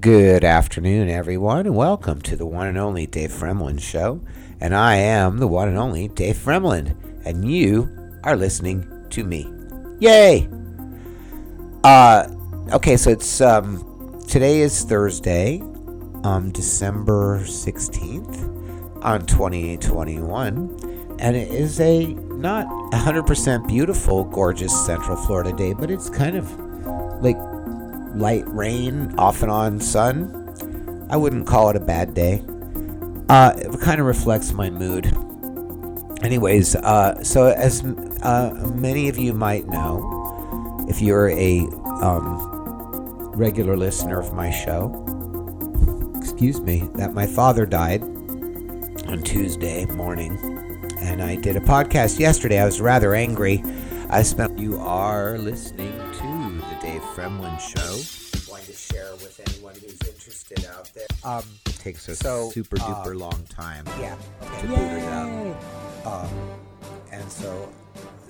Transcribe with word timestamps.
Good 0.00 0.42
afternoon, 0.42 1.08
everyone, 1.08 1.66
and 1.66 1.76
welcome 1.76 2.20
to 2.22 2.34
the 2.34 2.44
one 2.44 2.66
and 2.66 2.76
only 2.76 3.06
Dave 3.06 3.30
Fremland 3.30 3.80
Show. 3.80 4.20
And 4.60 4.74
I 4.74 4.96
am 4.96 5.38
the 5.38 5.46
one 5.46 5.68
and 5.68 5.78
only 5.78 6.08
Dave 6.08 6.36
Fremland, 6.36 6.96
and 7.24 7.48
you 7.48 7.88
are 8.24 8.34
listening 8.34 9.06
to 9.10 9.22
me. 9.22 9.48
Yay! 10.00 10.48
Uh, 11.84 12.26
okay, 12.72 12.96
so 12.96 13.10
it's 13.10 13.40
um, 13.40 14.20
today 14.26 14.62
is 14.62 14.82
Thursday, 14.82 15.60
um, 16.24 16.50
December 16.50 17.46
sixteenth, 17.46 18.42
on 19.00 19.24
twenty 19.26 19.76
twenty 19.76 20.18
one, 20.18 20.76
and 21.20 21.36
it 21.36 21.52
is 21.52 21.78
a 21.78 22.14
not 22.14 22.66
hundred 22.92 23.28
percent 23.28 23.68
beautiful, 23.68 24.24
gorgeous 24.24 24.74
Central 24.84 25.16
Florida 25.16 25.52
day, 25.52 25.72
but 25.72 25.88
it's 25.88 26.10
kind 26.10 26.36
of 26.36 26.50
like 27.22 27.38
light 28.16 28.44
rain, 28.48 29.14
off 29.18 29.42
and 29.42 29.50
on 29.50 29.80
sun. 29.80 31.06
I 31.10 31.16
wouldn't 31.16 31.46
call 31.46 31.70
it 31.70 31.76
a 31.76 31.80
bad 31.80 32.14
day. 32.14 32.42
Uh, 33.28 33.52
it 33.56 33.80
kind 33.80 34.00
of 34.00 34.06
reflects 34.06 34.52
my 34.52 34.70
mood. 34.70 35.06
Anyways, 36.22 36.76
uh, 36.76 37.22
so 37.22 37.46
as 37.48 37.84
uh, 38.22 38.72
many 38.74 39.08
of 39.08 39.18
you 39.18 39.32
might 39.32 39.66
know, 39.66 40.86
if 40.88 41.00
you're 41.02 41.30
a 41.30 41.60
um, 42.00 43.32
regular 43.34 43.76
listener 43.76 44.20
of 44.20 44.32
my 44.32 44.50
show, 44.50 45.00
excuse 46.16 46.60
me, 46.60 46.88
that 46.94 47.12
my 47.12 47.26
father 47.26 47.66
died 47.66 48.02
on 48.02 49.22
Tuesday 49.22 49.84
morning, 49.86 50.38
and 50.98 51.22
I 51.22 51.36
did 51.36 51.56
a 51.56 51.60
podcast 51.60 52.18
yesterday. 52.18 52.60
I 52.60 52.64
was 52.64 52.80
rather 52.80 53.14
angry. 53.14 53.62
I 54.10 54.22
spent. 54.22 54.58
You 54.58 54.78
are 54.78 55.38
listening 55.38 55.93
the 57.14 57.22
Dave 57.22 57.30
Fremland 57.30 57.60
Show. 57.60 58.50
Going 58.50 58.64
to 58.66 58.72
share 58.72 59.12
with 59.14 59.40
anyone 59.48 59.74
who's 59.74 59.98
interested 60.06 60.64
out 60.66 60.90
there. 60.94 61.06
Um, 61.24 61.42
it 61.66 61.74
takes 61.76 62.08
a 62.08 62.16
So, 62.16 62.50
super 62.50 62.76
uh, 62.80 62.84
duper 63.04 63.18
long 63.18 63.42
time. 63.48 63.84
Yeah. 63.98 64.16
To 64.60 64.66
boot 64.66 64.78
it 64.78 65.04
up. 65.08 66.06
Um, 66.06 66.28
and 67.12 67.30
so 67.30 67.68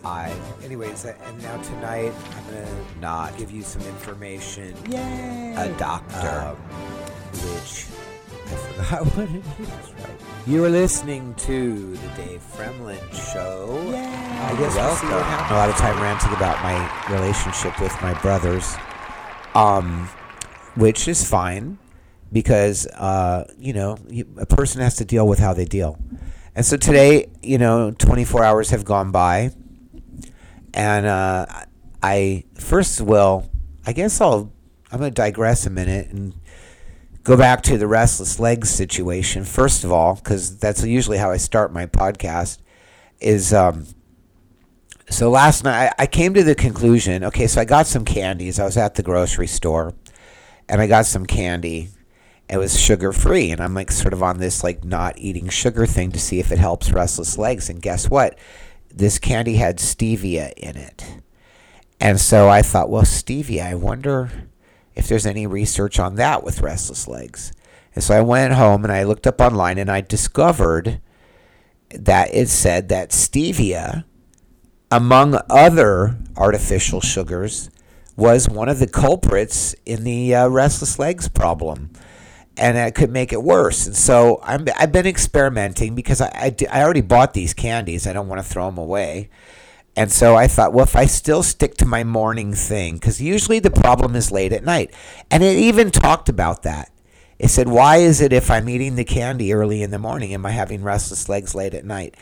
I, 0.05 0.33
anyways, 0.63 1.05
uh, 1.07 1.15
and 1.25 1.43
now 1.43 1.57
tonight 1.63 2.13
I'm 2.37 2.45
gonna 2.47 2.67
not 3.01 3.37
give 3.39 3.51
you 3.51 3.63
some 3.63 3.83
information. 3.83 4.75
Yay! 4.91 5.55
A 5.57 5.69
doctor, 5.79 6.17
um, 6.29 6.57
which 7.33 7.87
I 8.47 8.57
forgot 8.57 9.07
what 9.17 9.29
it 9.31 9.43
is. 9.61 10.04
Right. 10.47 10.53
You 10.53 10.65
are 10.65 10.69
listening 10.71 11.35
to 11.35 11.97
the 11.97 12.09
Dave 12.09 12.43
Fremland 12.53 13.33
Show. 13.33 13.81
Yeah. 13.91 14.51
I 14.53 14.59
guess 14.59 14.75
we'll 14.75 14.97
see 14.97 15.07
what 15.07 15.25
happens. 15.25 15.51
A 15.51 15.55
lot 15.55 15.69
of 15.71 15.77
time 15.77 16.03
ranting 16.03 16.33
about 16.33 16.63
my 16.63 17.15
relationship 17.15 17.81
with 17.81 17.93
my 18.03 18.13
brothers, 18.21 18.75
um, 19.55 20.09
which 20.77 21.09
is 21.09 21.29
fine 21.29 21.79
because 22.33 22.87
uh, 22.89 23.45
you 23.59 23.73
know 23.73 23.97
a 24.37 24.47
person 24.47 24.81
has 24.81 24.97
to 24.97 25.05
deal 25.05 25.27
with 25.27 25.39
how 25.39 25.55
they 25.55 25.65
deal. 25.65 25.99
And 26.55 26.65
so 26.65 26.77
today, 26.77 27.31
you 27.43 27.59
know, 27.59 27.91
24 27.93 28.45
hours 28.45 28.71
have 28.71 28.85
gone 28.85 29.11
by, 29.11 29.51
and 30.73 31.07
uh, 31.07 31.47
I 32.03 32.45
first 32.55 33.01
will, 33.01 33.51
I 33.87 33.93
guess 33.93 34.21
I'll, 34.21 34.53
I'm 34.93 35.01
going 35.01 35.11
to 35.11 35.15
digress 35.15 35.67
a 35.67 35.71
minute 35.71 36.09
and 36.11 36.35
go 37.25 37.37
back 37.39 37.63
to 37.63 37.79
the 37.79 37.87
restless 37.87 38.39
legs 38.39 38.69
situation 38.71 39.45
first 39.45 39.83
of 39.83 39.91
all, 39.91 40.15
because 40.15 40.59
that's 40.59 40.85
usually 40.85 41.19
how 41.19 41.31
I 41.31 41.39
start 41.39 41.73
my 41.73 41.87
podcast. 41.87 42.59
Is 43.21 43.53
um, 43.55 43.87
so 45.09 45.31
last 45.31 45.65
night 45.65 45.93
I, 45.99 46.03
I 46.03 46.07
came 46.07 46.35
to 46.35 46.45
the 46.45 46.55
conclusion. 46.55 47.25
Okay, 47.25 47.47
so 47.47 47.61
I 47.61 47.65
got 47.65 47.87
some 47.87 48.05
candies. 48.05 48.61
I 48.61 48.65
was 48.65 48.77
at 48.77 48.95
the 48.95 49.03
grocery 49.03 49.47
store, 49.47 49.95
and 50.69 50.81
I 50.81 50.87
got 50.87 51.07
some 51.07 51.27
candy. 51.27 51.89
It 52.49 52.59
was 52.59 52.79
sugar 52.79 53.13
free, 53.13 53.51
and 53.51 53.61
I'm 53.63 53.75
like 53.75 53.91
sort 53.91 54.13
of 54.13 54.23
on 54.23 54.39
this 54.39 54.63
like 54.63 54.85
not 54.85 55.19
eating 55.19 55.49
sugar 55.49 55.87
thing 55.87 56.13
to 56.13 56.21
see 56.21 56.39
if 56.41 56.53
it 56.53 56.59
helps 56.59 56.93
restless 56.93 57.39
legs. 57.39 57.71
And 57.71 57.81
guess 57.81 58.11
what? 58.11 58.39
This 58.91 59.19
candy 59.19 59.57
had 59.57 59.79
stevia 59.79 60.53
in 60.53 60.77
it. 60.77 61.23
And 62.01 62.21
so 62.21 62.51
I 62.51 62.61
thought, 62.61 62.91
well, 62.91 63.03
stevia, 63.03 63.65
I 63.65 63.75
wonder 63.77 64.31
if 64.95 65.09
there's 65.09 65.27
any 65.27 65.47
research 65.47 65.99
on 65.99 66.17
that 66.17 66.45
with 66.45 66.61
restless 66.61 67.09
legs. 67.09 67.53
And 67.95 68.03
so 68.03 68.17
I 68.17 68.21
went 68.21 68.55
home 68.55 68.85
and 68.85 68.93
I 68.93 69.05
looked 69.05 69.27
up 69.27 69.41
online 69.41 69.79
and 69.79 69.91
I 69.91 70.01
discovered 70.01 71.01
that 71.91 72.35
it 72.35 72.49
said 72.49 72.89
that 72.89 73.11
stevia, 73.11 74.05
among 74.91 75.39
other 75.49 76.19
artificial 76.37 77.01
sugars, 77.01 77.71
was 78.17 78.49
one 78.49 78.69
of 78.69 78.79
the 78.79 78.87
culprits 78.87 79.75
in 79.85 80.05
the 80.05 80.35
uh, 80.35 80.49
restless 80.49 80.99
legs 80.99 81.29
problem. 81.29 81.91
And 82.57 82.77
it 82.77 82.95
could 82.95 83.11
make 83.11 83.33
it 83.33 83.43
worse. 83.43 83.87
And 83.87 83.97
so 83.97 84.39
I'm, 84.45 84.67
I've 84.79 84.93
been 84.93 85.09
experimenting 85.09 85.97
because 85.97 86.21
I, 86.21 86.29
I, 86.29 86.57
I 86.71 86.83
already 86.85 87.01
bought 87.01 87.35
these 87.35 87.53
candies. 87.53 88.07
I 88.07 88.13
don't 88.13 88.29
want 88.29 88.41
to 88.41 88.49
throw 88.49 88.67
them 88.67 88.79
away. 88.79 89.29
And 89.97 90.11
so 90.11 90.35
I 90.35 90.49
thought, 90.49 90.73
well, 90.73 90.85
if 90.85 90.97
I 90.97 91.07
still 91.07 91.43
stick 91.43 91.77
to 91.77 91.87
my 91.87 92.03
morning 92.03 92.53
thing, 92.53 92.95
because 92.95 93.21
usually 93.21 93.61
the 93.61 93.71
problem 93.71 94.17
is 94.17 94.33
late 94.33 94.53
at 94.53 94.65
night. 94.65 94.93
And 95.31 95.43
it 95.45 95.57
even 95.57 95.91
talked 95.91 96.29
about 96.29 96.63
that. 96.63 96.91
It 97.39 97.49
said, 97.49 97.69
why 97.69 97.99
is 97.99 98.21
it 98.21 98.33
if 98.33 98.51
I'm 98.51 98.69
eating 98.69 98.97
the 98.97 99.05
candy 99.05 99.53
early 99.53 99.83
in 99.83 99.91
the 99.91 99.99
morning, 99.99 100.33
am 100.35 100.47
I 100.47 100.51
having 100.51 100.83
restless 100.83 101.29
legs 101.29 101.55
late 101.55 101.75
at 101.75 101.85
night? 101.85 102.17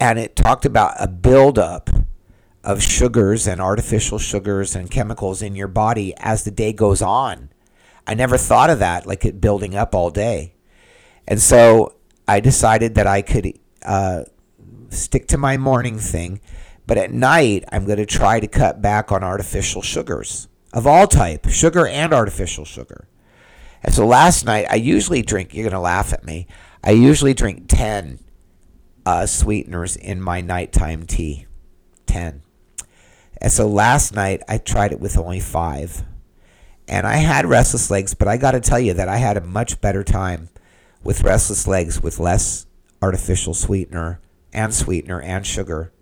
And 0.00 0.18
it 0.18 0.36
talked 0.36 0.64
about 0.66 0.94
a 0.98 1.08
buildup 1.08 1.90
of 2.62 2.82
sugars 2.82 3.46
and 3.46 3.60
artificial 3.60 4.18
sugars 4.18 4.74
and 4.74 4.90
chemicals 4.90 5.42
in 5.42 5.54
your 5.54 5.68
body 5.68 6.14
as 6.18 6.44
the 6.44 6.50
day 6.50 6.72
goes 6.72 7.02
on. 7.02 7.50
I 8.06 8.14
never 8.14 8.36
thought 8.36 8.70
of 8.70 8.78
that, 8.80 9.06
like 9.06 9.24
it 9.24 9.40
building 9.40 9.74
up 9.74 9.94
all 9.94 10.10
day. 10.10 10.54
And 11.26 11.40
so 11.40 11.94
I 12.26 12.40
decided 12.40 12.94
that 12.96 13.06
I 13.06 13.22
could 13.22 13.58
uh, 13.84 14.24
stick 14.90 15.28
to 15.28 15.38
my 15.38 15.56
morning 15.56 15.98
thing, 15.98 16.40
but 16.86 16.98
at 16.98 17.12
night 17.12 17.64
I'm 17.72 17.86
going 17.86 17.98
to 17.98 18.06
try 18.06 18.40
to 18.40 18.46
cut 18.46 18.82
back 18.82 19.10
on 19.10 19.24
artificial 19.24 19.82
sugars 19.82 20.48
of 20.72 20.86
all 20.86 21.06
type, 21.06 21.48
sugar 21.48 21.86
and 21.86 22.12
artificial 22.12 22.64
sugar. 22.64 23.08
And 23.82 23.94
so 23.94 24.06
last 24.06 24.44
night 24.44 24.66
I 24.70 24.76
usually 24.76 25.22
drink. 25.22 25.54
You're 25.54 25.64
going 25.64 25.72
to 25.72 25.80
laugh 25.80 26.12
at 26.12 26.24
me. 26.24 26.46
I 26.82 26.90
usually 26.90 27.34
drink 27.34 27.64
ten 27.68 28.18
uh, 29.06 29.26
sweeteners 29.26 29.96
in 29.96 30.20
my 30.20 30.40
nighttime 30.40 31.06
tea. 31.06 31.46
Ten. 32.06 32.42
And 33.40 33.52
so 33.52 33.66
last 33.68 34.14
night 34.14 34.42
I 34.48 34.58
tried 34.58 34.92
it 34.92 35.00
with 35.00 35.16
only 35.16 35.40
five. 35.40 36.02
And 36.86 37.06
I 37.06 37.16
had 37.16 37.46
restless 37.46 37.90
legs, 37.90 38.12
but 38.12 38.28
I 38.28 38.36
got 38.36 38.50
to 38.50 38.60
tell 38.60 38.80
you 38.80 38.92
that 38.92 39.08
I 39.08 39.16
had 39.16 39.38
a 39.38 39.40
much 39.40 39.80
better 39.80 40.04
time 40.04 40.50
with 41.02 41.22
restless 41.22 41.66
legs 41.66 42.02
with 42.02 42.18
less 42.18 42.66
artificial 43.00 43.54
sweetener 43.54 44.20
and 44.52 44.74
sweetener 44.74 45.20
and 45.20 45.46
sugar 45.46 45.92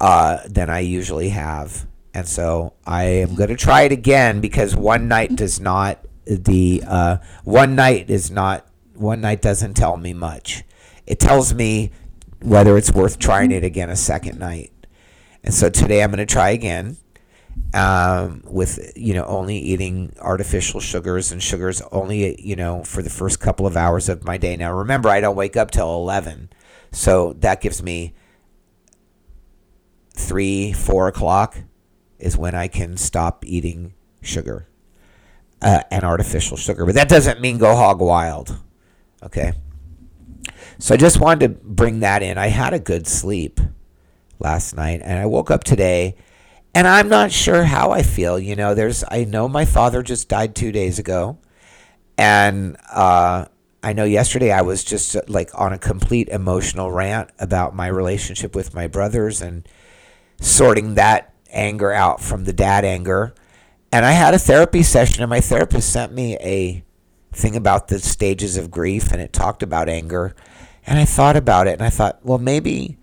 uh, 0.00 0.38
than 0.46 0.70
I 0.70 0.80
usually 0.80 1.30
have. 1.30 1.86
And 2.14 2.26
so 2.26 2.74
I 2.86 3.04
am 3.04 3.34
going 3.34 3.50
to 3.50 3.56
try 3.56 3.82
it 3.82 3.92
again 3.92 4.40
because 4.40 4.74
one 4.74 5.08
night 5.08 5.36
does 5.36 5.60
not 5.60 5.98
the 6.26 6.82
uh, 6.86 7.18
one 7.44 7.76
night 7.76 8.10
is 8.10 8.30
not 8.30 8.66
one 8.94 9.20
night 9.20 9.42
doesn't 9.42 9.74
tell 9.74 9.96
me 9.96 10.12
much. 10.12 10.64
It 11.06 11.20
tells 11.20 11.54
me 11.54 11.92
whether 12.42 12.76
it's 12.76 12.92
worth 12.92 13.18
trying 13.18 13.52
it 13.52 13.64
again 13.64 13.90
a 13.90 13.96
second 13.96 14.38
night. 14.38 14.72
And 15.44 15.54
so 15.54 15.70
today 15.70 16.02
I'm 16.02 16.10
going 16.10 16.26
to 16.26 16.32
try 16.32 16.50
again 16.50 16.96
um, 17.74 18.42
with 18.44 18.92
you 18.96 19.14
know 19.14 19.24
only 19.24 19.58
eating 19.58 20.14
artificial 20.20 20.80
sugars 20.80 21.32
and 21.32 21.42
sugars 21.42 21.82
only 21.92 22.40
you 22.40 22.56
know 22.56 22.82
for 22.84 23.02
the 23.02 23.10
first 23.10 23.40
couple 23.40 23.66
of 23.66 23.76
hours 23.76 24.08
of 24.08 24.24
my 24.24 24.36
day. 24.38 24.56
Now 24.56 24.72
remember, 24.72 25.08
I 25.08 25.20
don't 25.20 25.36
wake 25.36 25.56
up 25.56 25.70
till 25.70 25.94
eleven, 25.94 26.50
so 26.92 27.34
that 27.34 27.60
gives 27.60 27.82
me 27.82 28.14
three, 30.16 30.72
four 30.72 31.08
o'clock 31.08 31.56
is 32.18 32.36
when 32.36 32.54
I 32.54 32.68
can 32.68 32.96
stop 32.96 33.44
eating 33.46 33.94
sugar 34.20 34.68
uh, 35.62 35.82
and 35.90 36.04
artificial 36.04 36.56
sugar. 36.56 36.84
But 36.84 36.94
that 36.96 37.08
doesn't 37.08 37.40
mean 37.40 37.58
go 37.58 37.76
hog 37.76 38.00
wild. 38.00 38.58
Okay. 39.22 39.52
So 40.78 40.94
I 40.94 40.96
just 40.96 41.20
wanted 41.20 41.40
to 41.40 41.60
bring 41.62 42.00
that 42.00 42.22
in. 42.22 42.36
I 42.38 42.48
had 42.48 42.74
a 42.74 42.78
good 42.78 43.06
sleep 43.06 43.60
last 44.38 44.76
night, 44.76 45.00
and 45.02 45.18
I 45.18 45.26
woke 45.26 45.50
up 45.50 45.64
today 45.64 46.16
and 46.76 46.86
I'm 46.86 47.08
not 47.08 47.32
sure 47.32 47.64
how 47.64 47.92
I 47.92 48.02
feel. 48.02 48.38
You 48.38 48.54
know, 48.54 48.74
there's 48.74 49.02
I 49.10 49.24
know 49.24 49.48
my 49.48 49.64
father 49.64 50.02
just 50.02 50.28
died 50.28 50.54
two 50.54 50.72
days 50.72 50.98
ago, 50.98 51.38
and 52.18 52.76
uh, 52.92 53.46
I 53.82 53.94
know 53.94 54.04
yesterday 54.04 54.52
I 54.52 54.60
was 54.60 54.84
just 54.84 55.16
uh, 55.16 55.22
like 55.26 55.48
on 55.54 55.72
a 55.72 55.78
complete 55.78 56.28
emotional 56.28 56.92
rant 56.92 57.30
about 57.38 57.74
my 57.74 57.86
relationship 57.86 58.54
with 58.54 58.74
my 58.74 58.88
brothers 58.88 59.40
and 59.40 59.66
sorting 60.40 60.94
that 60.94 61.34
anger 61.50 61.92
out 61.92 62.20
from 62.20 62.44
the 62.44 62.52
dad 62.52 62.84
anger. 62.84 63.34
And 63.92 64.04
I 64.04 64.12
had 64.12 64.34
a 64.34 64.38
therapy 64.38 64.82
session, 64.82 65.22
and 65.22 65.30
my 65.30 65.40
therapist 65.40 65.92
sent 65.92 66.12
me 66.12 66.36
a 66.36 66.84
thing 67.32 67.56
about 67.56 67.88
the 67.88 67.98
stages 67.98 68.56
of 68.56 68.70
grief, 68.70 69.12
and 69.12 69.20
it 69.20 69.32
talked 69.32 69.62
about 69.62 69.88
anger. 69.88 70.34
And 70.86 70.98
I 70.98 71.04
thought 71.04 71.36
about 71.36 71.66
it, 71.66 71.74
and 71.74 71.82
I 71.82 71.90
thought, 71.90 72.20
well, 72.22 72.38
maybe 72.38 72.98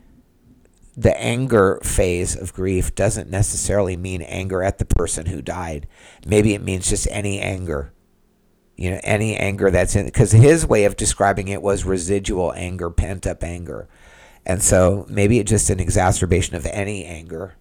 the 0.95 1.19
anger 1.19 1.79
phase 1.83 2.35
of 2.35 2.53
grief 2.53 2.93
doesn't 2.93 3.29
necessarily 3.29 3.97
mean 3.97 4.21
anger 4.21 4.61
at 4.61 4.77
the 4.77 4.85
person 4.85 5.25
who 5.27 5.41
died. 5.41 5.87
Maybe 6.25 6.53
it 6.53 6.61
means 6.61 6.89
just 6.89 7.07
any 7.09 7.39
anger. 7.39 7.91
You 8.75 8.91
know, 8.91 8.99
any 9.03 9.35
anger 9.35 9.69
that's 9.69 9.95
in 9.95 10.05
because 10.05 10.31
his 10.31 10.65
way 10.65 10.85
of 10.85 10.97
describing 10.97 11.47
it 11.47 11.61
was 11.61 11.85
residual 11.85 12.53
anger, 12.53 12.89
pent 12.89 13.27
up 13.27 13.43
anger. 13.43 13.87
And 14.45 14.61
so 14.61 15.05
maybe 15.09 15.39
it's 15.39 15.49
just 15.49 15.69
an 15.69 15.79
exacerbation 15.79 16.55
of 16.55 16.65
any 16.65 17.05
anger. 17.05 17.55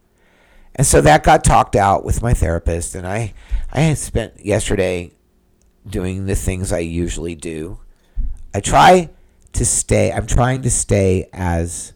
And 0.74 0.86
so 0.86 1.00
that 1.00 1.22
got 1.22 1.44
talked 1.44 1.76
out 1.76 2.04
with 2.04 2.22
my 2.22 2.34
therapist 2.34 2.94
and 2.94 3.06
I 3.06 3.34
I 3.72 3.92
spent 3.94 4.44
yesterday 4.44 5.12
doing 5.86 6.26
the 6.26 6.34
things 6.34 6.72
I 6.72 6.78
usually 6.78 7.34
do. 7.34 7.78
I 8.54 8.60
try 8.60 9.10
to 9.52 9.64
stay 9.64 10.12
I'm 10.12 10.26
trying 10.26 10.62
to 10.62 10.70
stay 10.70 11.28
as 11.32 11.92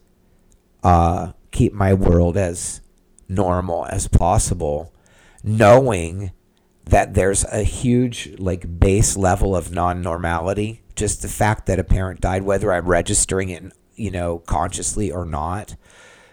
uh 0.83 1.31
keep 1.51 1.73
my 1.73 1.93
world 1.93 2.37
as 2.37 2.81
normal 3.27 3.85
as 3.87 4.07
possible 4.07 4.93
knowing 5.43 6.31
that 6.85 7.13
there's 7.13 7.43
a 7.45 7.63
huge 7.63 8.35
like 8.37 8.79
base 8.79 9.17
level 9.17 9.55
of 9.55 9.71
non-normality 9.71 10.81
just 10.95 11.21
the 11.21 11.27
fact 11.27 11.65
that 11.65 11.79
a 11.79 11.83
parent 11.83 12.21
died 12.21 12.43
whether 12.43 12.71
i'm 12.71 12.85
registering 12.85 13.49
it 13.49 13.63
you 13.97 14.11
know 14.11 14.39
consciously 14.39 15.11
or 15.11 15.25
not 15.25 15.75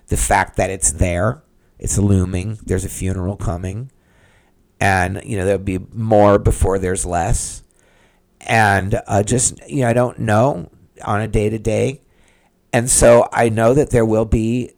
the 0.08 0.16
fact 0.16 0.56
that 0.56 0.70
it's 0.70 0.92
there 0.92 1.42
it's 1.78 1.98
looming 1.98 2.58
there's 2.64 2.84
a 2.84 2.88
funeral 2.88 3.36
coming 3.36 3.90
and 4.80 5.20
you 5.24 5.36
know 5.36 5.44
there'll 5.44 5.58
be 5.58 5.78
more 5.92 6.38
before 6.38 6.78
there's 6.78 7.04
less 7.04 7.62
and 8.42 9.00
uh, 9.06 9.22
just 9.22 9.58
you 9.68 9.80
know 9.80 9.88
i 9.88 9.92
don't 9.92 10.18
know 10.18 10.70
on 11.04 11.20
a 11.20 11.28
day 11.28 11.50
to 11.50 11.58
day 11.58 12.00
and 12.72 12.88
so 12.88 13.28
i 13.32 13.48
know 13.48 13.74
that 13.74 13.90
there 13.90 14.04
will 14.04 14.24
be 14.26 14.70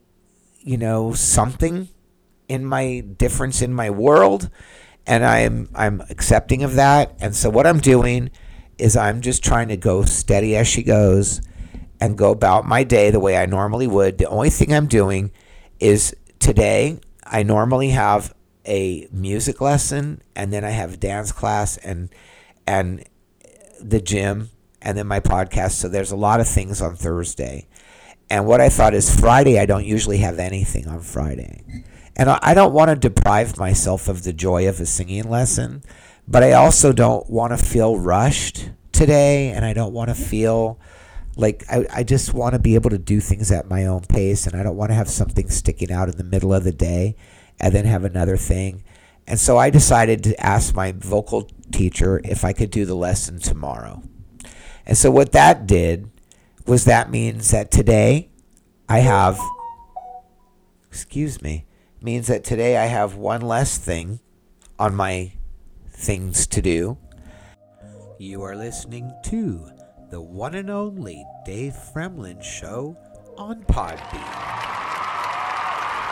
you 0.59 0.77
know 0.77 1.13
something 1.13 1.87
in 2.47 2.65
my 2.65 3.01
difference 3.17 3.61
in 3.61 3.73
my 3.73 3.89
world 3.89 4.49
and 5.07 5.25
I'm 5.25 5.69
I'm 5.73 6.01
accepting 6.09 6.63
of 6.63 6.75
that. 6.75 7.15
And 7.19 7.35
so 7.35 7.49
what 7.49 7.65
I'm 7.65 7.79
doing 7.79 8.29
is 8.77 8.95
I'm 8.95 9.21
just 9.21 9.43
trying 9.43 9.69
to 9.69 9.77
go 9.77 10.03
steady 10.03 10.55
as 10.55 10.67
she 10.67 10.83
goes 10.83 11.41
and 11.99 12.17
go 12.17 12.31
about 12.31 12.65
my 12.65 12.83
day 12.83 13.09
the 13.09 13.19
way 13.19 13.37
I 13.37 13.45
normally 13.45 13.87
would. 13.87 14.17
The 14.17 14.27
only 14.27 14.49
thing 14.49 14.73
I'm 14.73 14.87
doing 14.87 15.31
is 15.79 16.15
today 16.39 16.99
I 17.25 17.43
normally 17.43 17.89
have 17.89 18.33
a 18.65 19.07
music 19.11 19.61
lesson 19.61 20.21
and 20.35 20.51
then 20.51 20.63
I 20.63 20.71
have 20.71 20.99
dance 20.99 21.31
class 21.31 21.77
and 21.77 22.09
and 22.65 23.03
the 23.79 24.01
gym 24.01 24.49
and 24.81 24.97
then 24.97 25.07
my 25.07 25.19
podcast. 25.19 25.71
So 25.71 25.87
there's 25.87 26.11
a 26.11 26.15
lot 26.15 26.39
of 26.39 26.47
things 26.47 26.81
on 26.81 26.95
Thursday. 26.95 27.67
And 28.29 28.45
what 28.45 28.59
I 28.59 28.69
thought 28.69 28.93
is 28.93 29.19
Friday 29.19 29.59
I 29.59 29.65
don't 29.65 29.85
usually 29.85 30.17
have 30.17 30.39
anything 30.39 30.87
on 30.87 30.99
Friday. 30.99 31.63
And 32.15 32.29
I 32.29 32.53
don't 32.53 32.73
want 32.73 32.89
to 32.89 32.95
deprive 32.95 33.57
myself 33.57 34.07
of 34.07 34.23
the 34.23 34.33
joy 34.33 34.67
of 34.67 34.79
a 34.79 34.87
singing 34.87 35.29
lesson, 35.29 35.83
but 36.27 36.41
I 36.41 36.53
also 36.53 36.91
don't 36.91 37.29
want 37.29 37.57
to 37.57 37.63
feel 37.63 37.99
rushed 37.99 38.71
today. 38.91 39.51
And 39.51 39.63
I 39.63 39.73
don't 39.73 39.93
want 39.93 40.09
to 40.09 40.15
feel 40.15 40.79
like 41.37 41.63
I, 41.69 41.85
I 41.93 42.03
just 42.03 42.33
want 42.33 42.53
to 42.53 42.59
be 42.59 42.75
able 42.75 42.89
to 42.89 42.97
do 42.97 43.19
things 43.19 43.51
at 43.51 43.69
my 43.69 43.85
own 43.85 44.01
pace. 44.01 44.47
And 44.47 44.59
I 44.59 44.63
don't 44.63 44.75
want 44.75 44.89
to 44.89 44.95
have 44.95 45.09
something 45.09 45.49
sticking 45.49 45.91
out 45.91 46.09
in 46.09 46.17
the 46.17 46.23
middle 46.23 46.53
of 46.53 46.63
the 46.63 46.71
day 46.71 47.15
and 47.59 47.73
then 47.73 47.85
have 47.85 48.03
another 48.03 48.37
thing. 48.37 48.83
And 49.27 49.39
so 49.39 49.57
I 49.57 49.69
decided 49.69 50.23
to 50.23 50.45
ask 50.45 50.73
my 50.75 50.93
vocal 50.93 51.49
teacher 51.71 52.21
if 52.23 52.43
I 52.43 52.53
could 52.53 52.71
do 52.71 52.85
the 52.85 52.95
lesson 52.95 53.39
tomorrow. 53.39 54.01
And 54.85 54.97
so 54.97 55.11
what 55.11 55.33
that 55.33 55.67
did 55.67 56.09
was 56.65 56.85
that 56.85 57.11
means 57.11 57.51
that 57.51 57.71
today 57.71 58.29
I 58.89 58.99
have, 58.99 59.39
excuse 60.89 61.41
me, 61.41 61.65
means 62.01 62.27
that 62.27 62.43
today 62.43 62.77
I 62.77 62.85
have 62.85 63.15
one 63.15 63.41
less 63.41 63.77
thing 63.77 64.21
on 64.79 64.95
my 64.95 65.33
things 65.89 66.47
to 66.47 66.61
do. 66.61 66.97
You 68.17 68.43
are 68.43 68.55
listening 68.55 69.13
to 69.25 69.76
the 70.09 70.21
one 70.21 70.55
and 70.55 70.69
only 70.69 71.25
Dave 71.45 71.73
Fremland 71.73 72.43
Show 72.43 72.97
on 73.37 73.63
Podbean. 73.63 74.47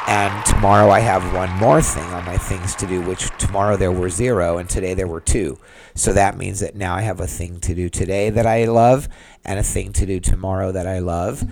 And 0.07 0.45
tomorrow 0.45 0.91
I 0.91 0.99
have 0.99 1.33
one 1.33 1.49
more 1.57 1.81
thing 1.81 2.03
on 2.13 2.25
my 2.25 2.37
things 2.37 2.75
to 2.75 2.85
do, 2.85 3.01
which 3.01 3.29
tomorrow 3.37 3.75
there 3.75 3.91
were 3.91 4.09
zero 4.09 4.57
and 4.57 4.69
today 4.69 4.93
there 4.93 5.07
were 5.07 5.21
two. 5.21 5.57
So 5.95 6.13
that 6.13 6.37
means 6.37 6.59
that 6.59 6.75
now 6.75 6.93
I 6.95 7.01
have 7.01 7.19
a 7.19 7.27
thing 7.27 7.59
to 7.61 7.73
do 7.73 7.89
today 7.89 8.29
that 8.29 8.45
I 8.45 8.65
love 8.65 9.09
and 9.43 9.57
a 9.57 9.63
thing 9.63 9.93
to 9.93 10.05
do 10.05 10.19
tomorrow 10.19 10.71
that 10.71 10.85
I 10.85 10.99
love. 10.99 11.43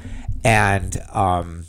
And, 0.43 0.95
um, 1.11 1.65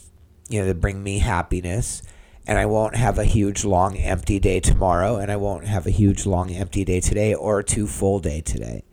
you 0.50 0.60
know, 0.60 0.66
to 0.66 0.74
bring 0.74 1.02
me 1.02 1.20
happiness 1.20 2.02
and 2.46 2.58
I 2.58 2.66
won't 2.66 2.96
have 2.96 3.18
a 3.18 3.24
huge 3.24 3.64
long 3.64 3.96
empty 3.96 4.38
day 4.38 4.60
tomorrow, 4.60 5.16
and 5.16 5.32
I 5.32 5.36
won't 5.36 5.66
have 5.66 5.86
a 5.86 5.90
huge 5.90 6.26
long 6.26 6.50
empty 6.50 6.84
day 6.84 7.00
today 7.00 7.32
or 7.32 7.60
a 7.60 7.64
two 7.64 7.86
full 7.86 8.18
day 8.20 8.42
today. 8.42 8.84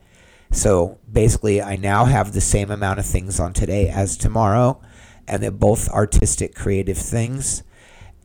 So 0.51 0.99
basically, 1.11 1.61
I 1.61 1.77
now 1.77 2.05
have 2.05 2.33
the 2.33 2.41
same 2.41 2.69
amount 2.71 2.99
of 2.99 3.05
things 3.05 3.39
on 3.39 3.53
today 3.53 3.87
as 3.87 4.17
tomorrow, 4.17 4.81
and 5.27 5.41
they're 5.41 5.49
both 5.49 5.89
artistic, 5.89 6.53
creative 6.53 6.97
things. 6.97 7.63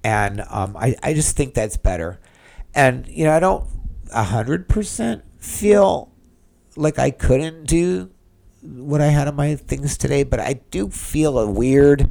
And 0.02 0.42
um, 0.50 0.76
I, 0.76 0.96
I 1.02 1.14
just 1.14 1.36
think 1.36 1.54
that's 1.54 1.76
better. 1.76 2.20
And, 2.74 3.06
you 3.08 3.24
know, 3.24 3.32
I 3.32 3.40
don't 3.40 3.66
100% 4.08 5.22
feel 5.38 6.12
like 6.76 6.98
I 6.98 7.10
couldn't 7.10 7.64
do 7.64 8.10
what 8.60 9.00
I 9.00 9.06
had 9.06 9.28
on 9.28 9.36
my 9.36 9.54
things 9.54 9.96
today, 9.96 10.24
but 10.24 10.40
I 10.40 10.54
do 10.70 10.90
feel 10.90 11.38
a 11.38 11.50
weird, 11.50 12.10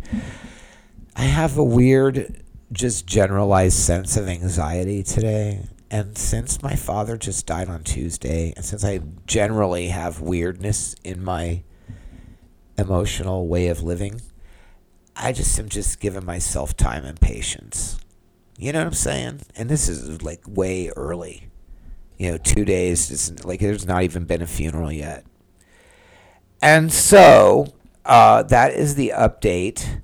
I 1.16 1.24
have 1.24 1.58
a 1.58 1.64
weird 1.64 2.42
just 2.72 3.06
generalized 3.06 3.78
sense 3.78 4.18
of 4.18 4.28
anxiety 4.28 5.04
today. 5.04 5.66
And 5.92 6.18
since 6.18 6.64
my 6.64 6.76
father 6.76 7.18
just 7.18 7.46
died 7.46 7.70
on 7.70 7.84
Tuesday, 7.84 8.54
and 8.56 8.66
since 8.66 8.84
I 8.84 9.02
generally 9.28 9.90
have 9.90 10.20
weirdness 10.20 10.96
in 11.04 11.24
my 11.24 11.64
emotional 12.78 13.48
way 13.48 13.68
of 13.68 13.84
living, 13.84 14.22
I 15.16 15.32
just 15.32 15.58
am 15.60 15.70
just 15.70 16.00
giving 16.00 16.26
myself 16.26 16.76
time 16.76 17.06
and 17.06 17.20
patience. 17.20 18.00
You 18.58 18.72
know 18.72 18.80
what 18.80 18.88
I'm 18.88 18.94
saying? 18.94 19.42
And 19.56 19.70
this 19.70 19.88
is 19.88 20.22
like 20.22 20.42
way 20.48 20.90
early. 20.96 21.50
You 22.18 22.32
know, 22.32 22.38
two 22.38 22.66
days, 22.66 23.10
just 23.10 23.46
like 23.46 23.60
there's 23.60 23.86
not 23.86 24.04
even 24.04 24.26
been 24.26 24.42
a 24.42 24.48
funeral 24.48 24.92
yet. 24.92 25.26
And 26.62 26.92
so 26.92 27.68
uh, 28.06 28.44
that 28.44 28.74
is 28.74 28.96
the 28.96 29.14
update 29.16 30.02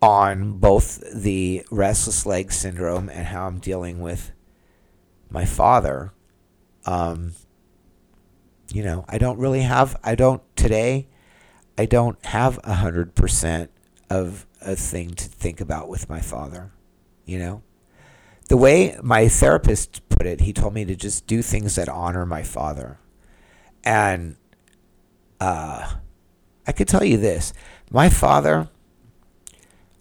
on 0.00 0.58
both 0.58 1.02
the 1.14 1.64
restless 1.70 2.26
leg 2.26 2.52
syndrome 2.52 3.08
and 3.08 3.26
how 3.26 3.46
I'm 3.46 3.58
dealing 3.58 4.00
with 4.00 4.32
my 5.32 5.44
father. 5.44 6.12
Um, 6.86 7.32
you 8.72 8.82
know, 8.82 9.04
I 9.08 9.18
don't 9.18 9.38
really 9.38 9.62
have, 9.62 9.98
I 10.02 10.14
don't, 10.14 10.42
today, 10.56 11.08
I 11.76 11.86
don't 11.86 12.22
have 12.26 12.58
a 12.64 12.74
hundred 12.74 13.14
percent 13.14 13.70
of 14.10 14.46
a 14.60 14.76
thing 14.76 15.10
to 15.10 15.24
think 15.24 15.60
about 15.60 15.88
with 15.88 16.08
my 16.08 16.20
father, 16.20 16.72
you 17.24 17.38
know? 17.38 17.62
The 18.48 18.56
way 18.56 18.96
my 19.02 19.28
therapist 19.28 20.06
put 20.08 20.26
it, 20.26 20.42
he 20.42 20.52
told 20.52 20.74
me 20.74 20.84
to 20.84 20.94
just 20.94 21.26
do 21.26 21.42
things 21.42 21.76
that 21.76 21.88
honor 21.88 22.26
my 22.26 22.42
father. 22.42 22.98
And 23.84 24.36
uh, 25.40 25.94
I 26.66 26.72
could 26.72 26.88
tell 26.88 27.04
you 27.04 27.16
this 27.16 27.52
my 27.90 28.08
father 28.08 28.68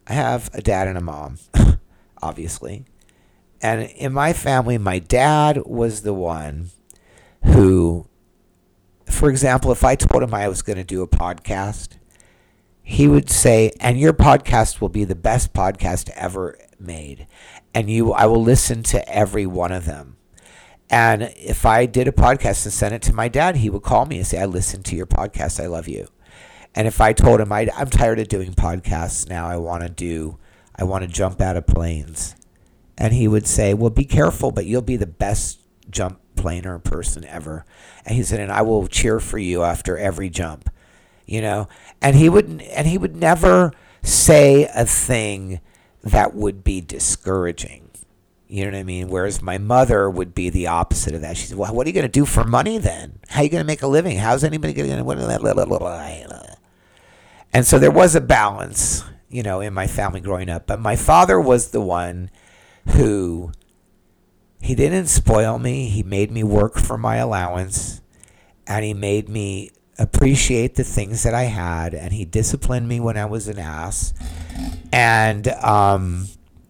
I 0.08 0.14
have 0.14 0.50
a 0.54 0.62
dad 0.62 0.90
and 0.90 0.98
a 0.98 1.02
mom, 1.02 1.38
obviously. 2.22 2.86
And 3.62 3.84
in 3.92 4.14
my 4.14 4.34
family, 4.34 4.78
my 4.78 5.00
dad 5.00 5.62
was 5.66 6.02
the 6.02 6.14
one 6.14 6.72
who, 7.44 8.08
for 9.06 9.30
example, 9.30 9.72
if 9.72 9.84
I 9.84 9.96
told 9.96 10.24
him 10.24 10.34
I 10.34 10.48
was 10.48 10.62
going 10.62 10.78
to 10.78 10.84
do 10.84 11.02
a 11.02 11.08
podcast, 11.08 11.98
he 12.82 13.08
would 13.08 13.30
say, 13.30 13.72
and 13.80 14.00
your 14.00 14.14
podcast 14.14 14.82
will 14.82 14.90
be 14.90 15.04
the 15.04 15.16
best 15.16 15.54
podcast 15.54 16.10
ever 16.12 16.58
made. 16.80 17.28
And 17.74 17.90
you, 17.90 18.12
I 18.12 18.26
will 18.26 18.42
listen 18.42 18.84
to 18.84 19.08
every 19.08 19.46
one 19.46 19.72
of 19.72 19.86
them. 19.86 20.18
And 20.90 21.34
if 21.38 21.66
I 21.66 21.86
did 21.86 22.08
a 22.08 22.12
podcast 22.12 22.66
and 22.66 22.74
sent 22.74 22.94
it 22.94 23.02
to 23.04 23.14
my 23.14 23.30
dad, 23.30 23.58
he 23.58 23.70
would 23.70 23.84
call 23.84 24.06
me 24.06 24.18
and 24.18 24.28
say, 24.28 24.42
I 24.42 24.46
listened 24.46 24.84
to 24.86 24.96
your 24.96 25.06
podcast. 25.06 25.64
I 25.64 25.68
love 25.68 25.88
you. 25.88 26.08
And 26.76 26.88
if 26.88 27.02
I 27.02 27.14
told 27.14 27.42
him 27.42 27.52
i 27.52 27.70
am 27.78 27.90
tired 27.90 28.20
of 28.20 28.28
doing 28.28 28.54
podcasts 28.54 29.30
now, 29.30 29.48
I 29.48 29.58
want 29.58 29.84
to 29.84 29.90
do, 29.90 30.38
I 30.76 30.84
want 30.84 31.04
to 31.04 31.08
jump 31.08 31.42
out 31.42 31.58
of 31.58 31.68
planes, 31.68 32.36
and 33.02 33.14
he 33.16 33.28
would 33.28 33.48
say, 33.48 33.74
"Well, 33.74 33.90
be 33.90 34.06
careful, 34.06 34.52
but 34.52 34.68
you'll 34.68 34.84
be 34.84 34.96
the 34.96 35.08
best 35.08 35.60
jump 35.90 36.20
planer 36.36 36.78
person 36.78 37.26
ever." 37.26 37.66
And 38.06 38.16
he 38.16 38.22
said, 38.22 38.40
"And 38.40 38.52
I 38.52 38.62
will 38.62 38.86
cheer 38.86 39.20
for 39.20 39.40
you 39.40 39.64
after 39.64 39.98
every 39.98 40.30
jump," 40.30 40.70
you 41.26 41.42
know. 41.42 41.68
And 42.00 42.16
he 42.16 42.30
would, 42.30 42.62
and 42.62 42.86
he 42.86 43.00
would 43.00 43.16
never 43.16 43.74
say 44.04 44.70
a 44.76 44.86
thing 44.86 45.62
that 46.04 46.36
would 46.36 46.64
be 46.64 46.80
discouraging. 46.80 47.90
You 48.48 48.66
know 48.66 48.72
what 48.72 48.80
I 48.80 48.84
mean? 48.84 49.08
Whereas 49.08 49.42
my 49.42 49.58
mother 49.58 50.08
would 50.08 50.36
be 50.36 50.52
the 50.52 50.68
opposite 50.68 51.16
of 51.16 51.22
that. 51.22 51.38
She 51.38 51.48
said, 51.48 51.58
"Well, 51.58 51.74
what 51.74 51.88
are 51.88 51.90
you 51.90 51.96
going 51.96 52.04
to 52.04 52.08
do 52.08 52.26
for 52.26 52.44
money 52.44 52.78
then? 52.78 53.18
How 53.30 53.40
are 53.40 53.44
you 53.46 53.50
going 53.50 53.64
to 53.64 53.68
make 53.68 53.82
a 53.82 53.88
living? 53.88 54.20
How's 54.20 54.44
anybody 54.44 54.74
going 54.74 54.90
to?" 54.90 56.58
And 57.52 57.66
so 57.66 57.80
there 57.80 57.90
was 57.90 58.14
a 58.14 58.22
balance, 58.22 59.04
you 59.28 59.42
know, 59.42 59.60
in 59.60 59.74
my 59.74 59.88
family 59.88 60.20
growing 60.20 60.52
up. 60.52 60.68
But 60.68 60.80
my 60.80 60.96
father 60.96 61.42
was 61.42 61.70
the 61.70 61.82
one 61.82 62.30
who 62.90 63.52
he 64.62 64.76
didn't 64.76 65.08
spoil 65.08 65.60
me. 65.60 65.90
He 65.90 66.04
made 66.04 66.32
me 66.32 66.44
work 66.44 66.78
for 66.78 66.98
my 66.98 67.18
allowance. 67.18 68.02
and 68.68 68.86
he 68.86 68.94
made 68.94 69.28
me 69.30 69.72
appreciate 70.00 70.76
the 70.76 70.84
things 70.84 71.24
that 71.24 71.34
I 71.34 71.44
had, 71.44 71.94
and 71.94 72.14
he 72.14 72.26
disciplined 72.26 72.88
me 72.88 73.00
when 73.00 73.18
I 73.18 73.26
was 73.26 73.48
an 73.48 73.60
ass, 73.60 74.14
and 74.92 75.48
um, 75.50 76.28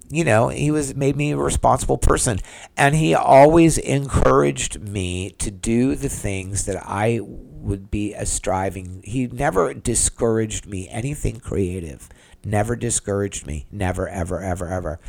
you 0.09 0.23
know, 0.23 0.49
he 0.49 0.71
was 0.71 0.95
made 0.95 1.15
me 1.15 1.31
a 1.31 1.37
responsible 1.37 1.97
person, 1.97 2.39
and 2.77 2.95
he 2.95 3.13
always 3.13 3.77
encouraged 3.77 4.81
me 4.81 5.31
to 5.39 5.51
do 5.51 5.95
the 5.95 6.09
things 6.09 6.65
that 6.65 6.81
I 6.85 7.19
would 7.23 7.91
be 7.91 8.13
a 8.13 8.25
striving. 8.25 9.01
He 9.05 9.27
never 9.27 9.73
discouraged 9.73 10.65
me 10.67 10.89
anything 10.89 11.39
creative. 11.39 12.09
Never 12.43 12.75
discouraged 12.75 13.45
me. 13.45 13.67
Never, 13.71 14.09
ever, 14.09 14.41
ever, 14.41 14.67
ever. 14.67 14.99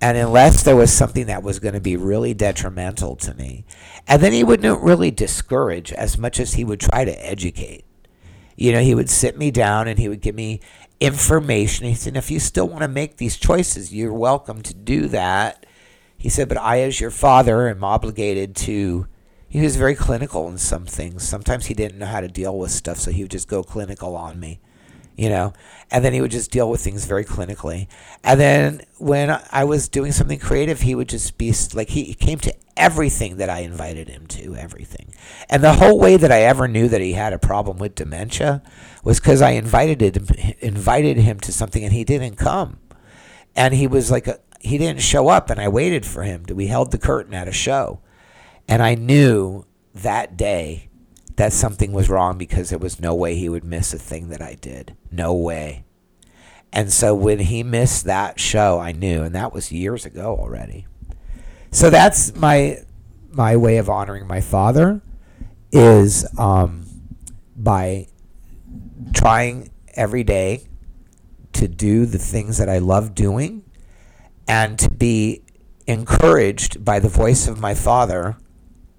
And 0.00 0.18
unless 0.18 0.62
there 0.62 0.76
was 0.76 0.92
something 0.92 1.26
that 1.26 1.42
was 1.42 1.58
going 1.58 1.74
to 1.74 1.80
be 1.80 1.96
really 1.96 2.34
detrimental 2.34 3.16
to 3.16 3.34
me, 3.34 3.64
and 4.06 4.22
then 4.22 4.32
he 4.32 4.44
wouldn't 4.44 4.82
really 4.82 5.10
discourage 5.10 5.92
as 5.92 6.18
much 6.18 6.38
as 6.38 6.54
he 6.54 6.64
would 6.64 6.80
try 6.80 7.04
to 7.04 7.26
educate. 7.26 7.84
You 8.56 8.72
know, 8.72 8.80
he 8.80 8.94
would 8.94 9.10
sit 9.10 9.38
me 9.38 9.50
down 9.50 9.88
and 9.88 9.98
he 9.98 10.08
would 10.08 10.20
give 10.20 10.34
me 10.34 10.60
information. 11.00 11.86
He 11.86 11.94
said, 11.94 12.16
if 12.16 12.30
you 12.30 12.38
still 12.40 12.68
want 12.68 12.82
to 12.82 12.88
make 12.88 13.16
these 13.16 13.36
choices, 13.36 13.94
you're 13.94 14.12
welcome 14.12 14.62
to 14.62 14.74
do 14.74 15.08
that. 15.08 15.64
He 16.16 16.28
said, 16.28 16.48
but 16.48 16.58
I, 16.58 16.80
as 16.80 17.00
your 17.00 17.10
father, 17.10 17.68
am 17.68 17.84
obligated 17.84 18.54
to. 18.56 19.06
He 19.48 19.60
was 19.60 19.76
very 19.76 19.94
clinical 19.94 20.48
in 20.48 20.58
some 20.58 20.84
things. 20.84 21.26
Sometimes 21.26 21.66
he 21.66 21.74
didn't 21.74 21.98
know 21.98 22.06
how 22.06 22.20
to 22.20 22.28
deal 22.28 22.58
with 22.58 22.70
stuff, 22.70 22.98
so 22.98 23.10
he 23.10 23.22
would 23.22 23.30
just 23.30 23.48
go 23.48 23.62
clinical 23.62 24.16
on 24.16 24.40
me 24.40 24.60
you 25.16 25.28
know, 25.28 25.52
and 25.90 26.04
then 26.04 26.12
he 26.12 26.20
would 26.20 26.30
just 26.30 26.50
deal 26.50 26.70
with 26.70 26.80
things 26.80 27.06
very 27.06 27.24
clinically. 27.24 27.88
And 28.22 28.38
then 28.40 28.82
when 28.98 29.40
I 29.50 29.64
was 29.64 29.88
doing 29.88 30.12
something 30.12 30.38
creative, 30.38 30.80
he 30.80 30.94
would 30.94 31.08
just 31.08 31.38
be 31.38 31.54
like, 31.74 31.90
he 31.90 32.14
came 32.14 32.38
to 32.40 32.54
everything 32.76 33.38
that 33.38 33.48
I 33.48 33.60
invited 33.60 34.08
him 34.08 34.26
to, 34.28 34.54
everything. 34.56 35.14
And 35.48 35.62
the 35.62 35.74
whole 35.74 35.98
way 35.98 36.16
that 36.16 36.30
I 36.30 36.42
ever 36.42 36.68
knew 36.68 36.88
that 36.88 37.00
he 37.00 37.14
had 37.14 37.32
a 37.32 37.38
problem 37.38 37.78
with 37.78 37.94
dementia 37.94 38.62
was 39.02 39.18
because 39.18 39.40
I 39.40 39.50
invited 39.50 40.16
him, 40.16 40.26
invited 40.60 41.16
him 41.16 41.40
to 41.40 41.52
something 41.52 41.82
and 41.82 41.92
he 41.92 42.04
didn't 42.04 42.36
come. 42.36 42.78
And 43.54 43.72
he 43.72 43.86
was 43.86 44.10
like, 44.10 44.26
a, 44.26 44.38
he 44.60 44.78
didn't 44.78 45.00
show 45.00 45.28
up, 45.28 45.48
and 45.48 45.60
I 45.60 45.68
waited 45.68 46.04
for 46.04 46.24
him. 46.24 46.44
We 46.48 46.66
held 46.66 46.90
the 46.90 46.98
curtain 46.98 47.34
at 47.34 47.48
a 47.48 47.52
show. 47.52 48.00
And 48.68 48.82
I 48.82 48.94
knew 48.94 49.64
that 49.94 50.36
day 50.36 50.88
that 51.36 51.52
something 51.52 51.92
was 51.92 52.10
wrong 52.10 52.36
because 52.36 52.70
there 52.70 52.78
was 52.78 53.00
no 53.00 53.14
way 53.14 53.36
he 53.36 53.48
would 53.48 53.64
miss 53.64 53.94
a 53.94 53.98
thing 53.98 54.28
that 54.30 54.42
I 54.42 54.54
did. 54.54 54.96
No 55.16 55.34
way. 55.34 55.84
And 56.72 56.92
so 56.92 57.14
when 57.14 57.38
he 57.38 57.62
missed 57.62 58.04
that 58.04 58.38
show, 58.38 58.78
I 58.78 58.92
knew, 58.92 59.22
and 59.22 59.34
that 59.34 59.52
was 59.52 59.72
years 59.72 60.04
ago 60.04 60.36
already. 60.38 60.86
So 61.70 61.90
that's 61.90 62.34
my 62.36 62.78
my 63.32 63.56
way 63.56 63.78
of 63.78 63.88
honoring 63.88 64.26
my 64.26 64.40
father 64.40 65.02
is 65.72 66.26
um, 66.38 66.86
by 67.56 68.08
trying 69.12 69.70
every 69.94 70.24
day 70.24 70.66
to 71.52 71.68
do 71.68 72.06
the 72.06 72.18
things 72.18 72.58
that 72.58 72.68
I 72.68 72.78
love 72.78 73.14
doing 73.14 73.64
and 74.48 74.78
to 74.78 74.90
be 74.90 75.42
encouraged 75.86 76.84
by 76.84 76.98
the 76.98 77.08
voice 77.08 77.46
of 77.46 77.58
my 77.58 77.74
father 77.74 78.36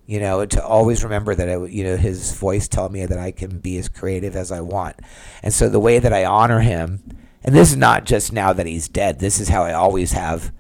you 0.08 0.22
know, 0.22 0.46
to 0.46 0.66
always 0.66 1.04
remember 1.04 1.36
that, 1.36 1.50
I, 1.50 1.66
you 1.66 1.84
know, 1.84 1.98
his 1.98 2.32
voice 2.36 2.70
told 2.70 2.94
me 2.94 3.06
that 3.06 3.20
I 3.20 3.32
can 3.32 3.60
be 3.60 3.78
as 3.78 3.90
creative 3.90 4.38
as 4.38 4.54
I 4.54 4.62
want. 4.62 4.96
And 5.44 5.54
so 5.54 5.68
the 5.68 5.82
way 5.82 6.00
that 6.00 6.14
I 6.14 6.24
honor 6.24 6.62
him, 6.62 7.04
and 7.44 7.54
this 7.54 7.72
is 7.72 7.78
not 7.78 8.06
just 8.06 8.32
now 8.32 8.54
that 8.54 8.66
he's 8.66 8.88
dead, 8.88 9.20
this 9.20 9.38
is 9.40 9.50
how 9.50 9.64
I 9.64 9.74
always 9.74 10.14
have, 10.14 10.54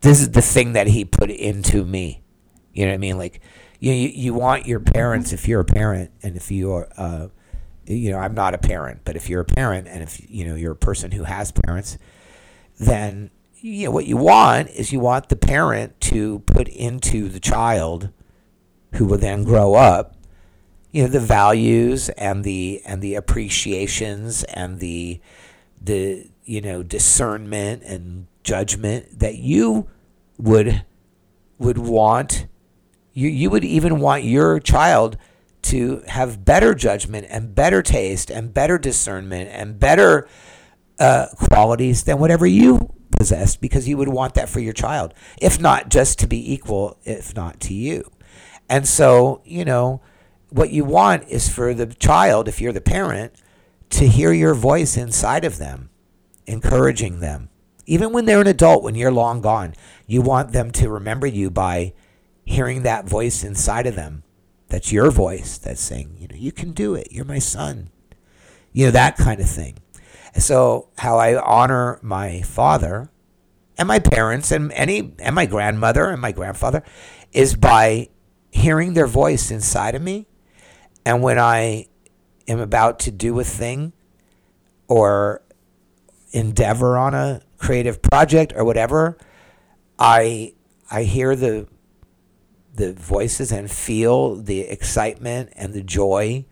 this 0.00 0.20
is 0.20 0.32
the 0.32 0.42
thing 0.42 0.72
that 0.72 0.88
he 0.88 1.04
put 1.04 1.30
into 1.30 1.84
me. 1.84 2.24
You 2.72 2.86
know 2.86 2.90
what 2.90 2.96
I 2.96 2.98
mean? 2.98 3.18
Like, 3.18 3.40
you, 3.78 3.92
you, 3.92 4.08
you 4.08 4.34
want 4.34 4.66
your 4.66 4.80
parents, 4.80 5.32
if 5.32 5.46
you're 5.46 5.60
a 5.60 5.64
parent, 5.64 6.10
and 6.24 6.36
if 6.36 6.50
you're, 6.50 6.88
uh, 6.96 7.28
you 7.86 8.10
know, 8.10 8.18
I'm 8.18 8.34
not 8.34 8.52
a 8.52 8.58
parent, 8.58 9.02
but 9.04 9.14
if 9.14 9.28
you're 9.28 9.42
a 9.42 9.44
parent 9.46 9.86
and 9.86 10.02
if, 10.02 10.28
you 10.28 10.44
know, 10.44 10.56
you're 10.56 10.72
a 10.72 10.76
person 10.76 11.12
who 11.12 11.22
has 11.22 11.52
parents, 11.52 11.98
then, 12.80 13.30
you 13.60 13.86
know, 13.86 13.92
what 13.92 14.06
you 14.06 14.16
want 14.16 14.70
is 14.70 14.92
you 14.92 14.98
want 14.98 15.28
the 15.28 15.36
parent 15.36 16.00
to 16.00 16.40
put 16.40 16.66
into 16.66 17.28
the 17.28 17.40
child 17.40 18.10
who 18.94 19.04
will 19.04 19.18
then 19.18 19.44
grow 19.44 19.74
up, 19.74 20.14
you 20.92 21.02
know, 21.02 21.08
the 21.08 21.20
values 21.20 22.08
and 22.10 22.44
the 22.44 22.80
and 22.86 23.02
the 23.02 23.14
appreciations 23.14 24.44
and 24.44 24.80
the 24.80 25.20
the 25.80 26.28
you 26.44 26.60
know 26.60 26.82
discernment 26.82 27.82
and 27.82 28.26
judgment 28.42 29.18
that 29.18 29.36
you 29.36 29.86
would 30.38 30.84
would 31.58 31.78
want 31.78 32.46
you 33.12 33.28
you 33.28 33.50
would 33.50 33.64
even 33.64 34.00
want 34.00 34.24
your 34.24 34.58
child 34.58 35.18
to 35.60 36.02
have 36.06 36.44
better 36.44 36.74
judgment 36.74 37.26
and 37.28 37.54
better 37.54 37.82
taste 37.82 38.30
and 38.30 38.54
better 38.54 38.78
discernment 38.78 39.50
and 39.52 39.78
better 39.78 40.26
uh, 40.98 41.26
qualities 41.36 42.04
than 42.04 42.18
whatever 42.18 42.46
you 42.46 42.94
possessed 43.10 43.60
because 43.60 43.88
you 43.88 43.96
would 43.96 44.08
want 44.08 44.34
that 44.34 44.48
for 44.48 44.60
your 44.60 44.72
child 44.72 45.12
if 45.40 45.60
not 45.60 45.88
just 45.88 46.18
to 46.18 46.26
be 46.26 46.52
equal 46.52 46.98
if 47.04 47.34
not 47.34 47.58
to 47.60 47.74
you 47.74 48.08
and 48.68 48.86
so, 48.86 49.40
you 49.44 49.64
know, 49.64 50.00
what 50.50 50.70
you 50.70 50.84
want 50.84 51.28
is 51.28 51.48
for 51.48 51.74
the 51.74 51.86
child, 51.86 52.48
if 52.48 52.60
you're 52.60 52.72
the 52.72 52.80
parent, 52.80 53.34
to 53.90 54.06
hear 54.06 54.32
your 54.32 54.54
voice 54.54 54.96
inside 54.96 55.44
of 55.44 55.58
them, 55.58 55.90
encouraging 56.46 57.20
them. 57.20 57.48
Even 57.86 58.12
when 58.12 58.26
they're 58.26 58.40
an 58.40 58.46
adult, 58.46 58.82
when 58.82 58.94
you're 58.94 59.10
long 59.10 59.40
gone, 59.40 59.74
you 60.06 60.20
want 60.20 60.52
them 60.52 60.70
to 60.72 60.90
remember 60.90 61.26
you 61.26 61.50
by 61.50 61.94
hearing 62.44 62.82
that 62.82 63.08
voice 63.08 63.42
inside 63.42 63.86
of 63.86 63.94
them. 63.94 64.22
That's 64.68 64.92
your 64.92 65.10
voice 65.10 65.56
that's 65.56 65.80
saying, 65.80 66.16
you 66.18 66.28
know, 66.28 66.36
you 66.36 66.52
can 66.52 66.72
do 66.72 66.94
it. 66.94 67.08
You're 67.10 67.24
my 67.24 67.38
son. 67.38 67.90
You 68.72 68.86
know, 68.86 68.90
that 68.92 69.16
kind 69.16 69.40
of 69.40 69.48
thing. 69.48 69.78
So, 70.36 70.90
how 70.98 71.16
I 71.18 71.40
honor 71.40 71.98
my 72.02 72.42
father 72.42 73.10
and 73.78 73.88
my 73.88 73.98
parents 73.98 74.50
and 74.50 74.70
any 74.72 75.14
and 75.18 75.34
my 75.34 75.46
grandmother 75.46 76.10
and 76.10 76.20
my 76.20 76.32
grandfather 76.32 76.82
is 77.32 77.54
by 77.54 78.10
hearing 78.58 78.94
their 78.94 79.06
voice 79.06 79.50
inside 79.50 79.94
of 79.94 80.02
me. 80.02 80.26
And 81.04 81.22
when 81.22 81.38
I 81.38 81.86
am 82.46 82.60
about 82.60 82.98
to 83.00 83.10
do 83.10 83.38
a 83.40 83.44
thing 83.44 83.92
or 84.88 85.42
endeavor 86.32 86.98
on 86.98 87.14
a 87.14 87.40
creative 87.58 88.02
project 88.02 88.52
or 88.54 88.64
whatever, 88.64 89.16
I 89.98 90.54
I 90.90 91.04
hear 91.04 91.34
the 91.34 91.68
the 92.74 92.92
voices 92.92 93.50
and 93.50 93.70
feel 93.70 94.36
the 94.36 94.60
excitement 94.60 95.50
and 95.56 95.74
the 95.74 95.82
joy 95.82 96.44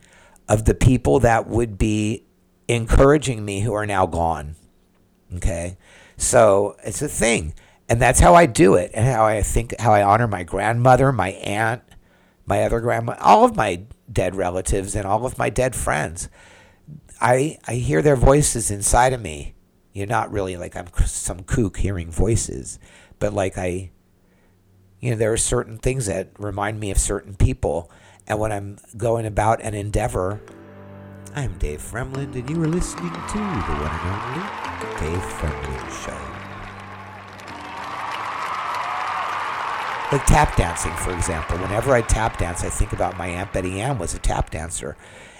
of 0.48 0.64
the 0.64 0.74
people 0.74 1.20
that 1.20 1.46
would 1.46 1.78
be 1.78 2.24
encouraging 2.68 3.44
me 3.44 3.60
who 3.60 3.72
are 3.72 3.86
now 3.86 4.06
gone. 4.06 4.56
Okay? 5.36 5.76
So 6.16 6.76
it's 6.84 7.02
a 7.02 7.08
thing. 7.08 7.54
And 7.88 8.02
that's 8.02 8.18
how 8.18 8.34
I 8.34 8.46
do 8.46 8.74
it 8.74 8.90
and 8.94 9.06
how 9.06 9.24
I 9.24 9.42
think 9.42 9.78
how 9.78 9.92
I 9.92 10.02
honor 10.02 10.26
my 10.26 10.42
grandmother, 10.42 11.12
my 11.12 11.30
aunt, 11.30 11.82
my 12.46 12.62
other 12.62 12.80
grandma, 12.80 13.16
all 13.20 13.44
of 13.44 13.56
my 13.56 13.82
dead 14.10 14.34
relatives 14.34 14.94
and 14.94 15.06
all 15.06 15.26
of 15.26 15.38
my 15.38 15.50
dead 15.50 15.74
friends. 15.74 16.28
I 17.20 17.58
I 17.66 17.74
hear 17.74 18.02
their 18.02 18.16
voices 18.16 18.70
inside 18.70 19.12
of 19.12 19.20
me. 19.20 19.54
You're 19.92 20.06
not 20.06 20.30
really 20.30 20.56
like 20.56 20.76
I'm 20.76 20.86
some 21.06 21.40
kook 21.42 21.78
hearing 21.78 22.10
voices, 22.10 22.78
but 23.18 23.32
like 23.32 23.58
I 23.58 23.90
you 25.00 25.10
know 25.10 25.16
there 25.16 25.32
are 25.32 25.38
certain 25.38 25.78
things 25.78 26.06
that 26.06 26.30
remind 26.38 26.80
me 26.80 26.90
of 26.90 26.98
certain 26.98 27.34
people 27.34 27.90
and 28.26 28.38
when 28.38 28.52
I'm 28.52 28.78
going 28.96 29.26
about 29.26 29.60
an 29.60 29.74
endeavor 29.74 30.40
I'm 31.34 31.58
Dave 31.58 31.82
Fremland 31.82 32.34
and 32.34 32.48
you 32.48 32.62
are 32.62 32.66
listening 32.66 33.12
to 33.12 33.38
the 33.38 33.74
one 33.76 33.90
and 33.92 34.16
only 34.24 35.18
Dave 35.18 35.22
Fremland 35.34 36.04
Show. 36.04 36.35
Like 40.12 40.24
tap 40.26 40.56
dancing, 40.56 40.92
for 40.92 41.12
example. 41.12 41.58
Whenever 41.58 41.92
I 41.92 42.00
tap 42.00 42.38
dance, 42.38 42.62
I 42.62 42.68
think 42.68 42.92
about 42.92 43.16
my 43.16 43.26
Aunt 43.26 43.52
Betty 43.52 43.80
Ann 43.80 43.98
was 43.98 44.14
a 44.14 44.18
tap 44.18 44.50
dancer. 44.50 44.96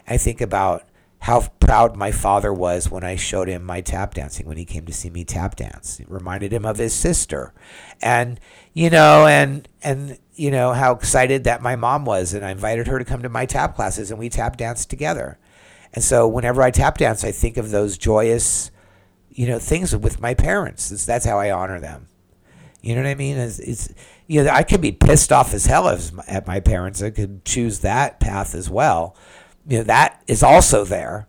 I 0.08 0.16
think 0.16 0.40
about 0.40 0.88
how 1.20 1.49
proud 1.61 1.96
my 1.96 2.11
father 2.11 2.52
was 2.52 2.90
when 2.90 3.04
I 3.04 3.16
showed 3.16 3.49
him 3.49 3.64
my 3.64 3.80
tap 3.80 4.14
dancing 4.14 4.46
when 4.46 4.56
he 4.56 4.64
came 4.64 4.85
to 4.87 4.92
see 4.92 5.08
me 5.08 5.25
tap 5.25 5.56
dance. 5.56 6.00
It 6.00 6.11
reminded 6.11 6.52
him 6.52 6.64
of 6.64 6.78
his 6.78 6.92
sister. 6.92 7.54
And 8.02 8.40
you 8.73 8.90
know, 8.90 9.26
and 9.26 9.68
and 9.82 10.18
you 10.35 10.50
know 10.50 10.73
how 10.73 10.92
excited 10.92 11.44
that 11.44 11.62
my 11.62 11.76
mom 11.76 12.04
was 12.04 12.35
and 12.35 12.44
I 12.44 12.50
invited 12.50 12.88
her 12.88 12.99
to 12.99 13.04
come 13.04 13.23
to 13.23 13.28
my 13.28 13.46
tap 13.46 13.76
classes 13.76 14.11
and 14.11 14.18
we 14.18 14.28
tap 14.28 14.56
danced 14.56 14.90
together. 14.90 15.38
And 15.92 16.02
so 16.04 16.26
whenever 16.26 16.61
I 16.62 16.70
tap 16.70 16.99
dance, 16.99 17.25
I 17.25 17.32
think 17.32 17.56
of 17.56 17.70
those 17.70 17.96
joyous, 17.96 18.70
you 19.30 19.46
know, 19.46 19.58
things 19.58 19.96
with 19.96 20.20
my 20.20 20.35
parents. 20.35 21.06
that's 21.06 21.25
how 21.25 21.38
I 21.38 21.50
honor 21.50 21.80
them. 21.80 22.08
You 22.87 22.95
know 22.95 23.02
what 23.02 23.09
I 23.09 23.14
mean? 23.16 23.37
It's, 23.37 23.59
it's 23.59 23.93
you 24.28 24.45
know, 24.45 24.50
I 24.50 24.62
could 24.62 24.81
be 24.81 24.93
pissed 24.93 25.33
off 25.33 25.52
as 25.52 25.66
hell 25.66 25.88
as, 25.88 26.12
at 26.28 26.47
my 26.47 26.61
parents. 26.61 27.02
I 27.02 27.11
could 27.11 27.45
choose 27.45 27.81
that 27.81 28.21
path 28.21 28.55
as 28.55 28.71
well. 28.71 29.16
You 29.66 29.78
know, 29.78 29.85
that 29.85 30.23
is 30.28 30.45
also 30.45 30.85
there. 30.85 31.26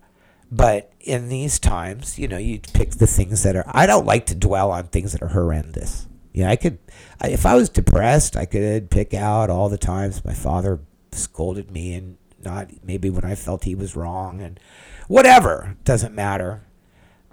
But 0.52 0.94
in 1.00 1.30
these 1.30 1.58
times, 1.58 2.20
you 2.20 2.28
know, 2.28 2.38
you 2.38 2.60
pick 2.60 2.92
the 2.92 3.08
things 3.08 3.42
that 3.42 3.56
are. 3.56 3.64
I 3.66 3.88
don't 3.88 4.06
like 4.06 4.28
to 4.28 4.36
dwell 4.36 4.72
on 4.72 4.90
things 4.90 5.14
that 5.14 5.24
are 5.24 5.30
horrendous. 5.30 6.08
You 6.32 6.44
know, 6.44 6.52
I 6.52 6.58
could, 6.58 6.78
I, 7.20 7.30
if 7.30 7.44
I 7.44 7.56
was 7.56 7.70
depressed, 7.70 8.38
I 8.38 8.46
could 8.46 8.92
pick 8.92 9.16
out 9.16 9.50
all 9.50 9.68
the 9.68 9.80
times 9.80 10.24
my 10.24 10.36
father 10.36 10.80
scolded 11.12 11.72
me 11.72 11.96
and 11.96 12.18
not 12.44 12.70
maybe 12.84 13.10
when 13.10 13.26
I 13.26 13.34
felt 13.34 13.64
he 13.64 13.74
was 13.74 13.96
wrong 13.96 14.42
and 14.42 14.60
whatever 15.08 15.76
doesn't 15.84 16.14
matter. 16.14 16.67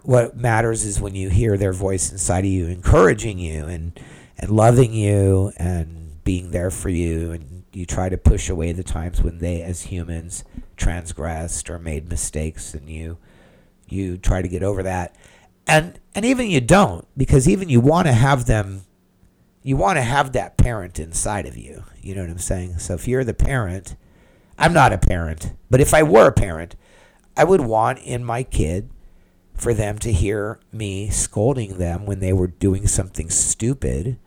What 0.04 0.36
matters 0.36 0.84
is 0.84 1.00
when 1.00 1.14
you 1.14 1.30
hear 1.30 1.56
their 1.56 1.72
voice 1.72 2.12
inside 2.12 2.44
of 2.44 2.50
you, 2.50 2.66
encouraging 2.66 3.38
you 3.38 3.64
and 3.64 3.98
and 4.38 4.50
loving 4.50 4.92
you 4.92 5.52
and 5.56 6.22
being 6.24 6.50
there 6.50 6.70
for 6.70 6.90
you, 6.90 7.32
and 7.32 7.64
you 7.72 7.86
try 7.86 8.08
to 8.08 8.18
push 8.18 8.48
away 8.48 8.72
the 8.72 8.82
times 8.82 9.22
when 9.22 9.38
they, 9.38 9.62
as 9.62 9.82
humans, 9.82 10.44
transgressed 10.76 11.70
or 11.70 11.78
made 11.78 12.08
mistakes, 12.08 12.74
and 12.74 12.88
you 12.88 13.18
you 13.88 14.18
try 14.18 14.42
to 14.42 14.48
get 14.48 14.62
over 14.62 14.82
that, 14.82 15.16
and 15.66 15.98
and 16.14 16.24
even 16.24 16.50
you 16.50 16.60
don't 16.60 17.06
because 17.16 17.48
even 17.48 17.68
you 17.68 17.80
want 17.80 18.06
to 18.06 18.12
have 18.12 18.46
them 18.46 18.82
you 19.64 19.78
want 19.78 19.96
to 19.96 20.02
have 20.02 20.32
that 20.32 20.58
parent 20.58 21.00
inside 21.00 21.46
of 21.46 21.56
you. 21.56 21.84
You 22.02 22.14
know 22.14 22.20
what 22.20 22.30
I'm 22.30 22.38
saying? 22.38 22.78
So 22.78 22.94
if 22.94 23.08
you're 23.08 23.24
the 23.24 23.32
parent, 23.32 23.96
I'm 24.58 24.74
not 24.74 24.92
a 24.92 24.98
parent, 24.98 25.54
but 25.70 25.80
if 25.80 25.94
I 25.94 26.02
were 26.02 26.28
a 26.28 26.32
parent, 26.32 26.76
I 27.34 27.44
would 27.44 27.62
want 27.62 27.98
in 28.00 28.22
my 28.22 28.42
kid 28.42 28.90
for 29.54 29.72
them 29.72 29.98
to 30.00 30.12
hear 30.12 30.58
me 30.72 31.08
scolding 31.10 31.78
them 31.78 32.06
when 32.06 32.20
they 32.20 32.32
were 32.32 32.48
doing 32.48 32.86
something 32.86 33.30
stupid. 33.30 34.18